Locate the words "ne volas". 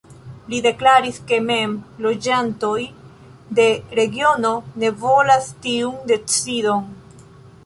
4.85-5.53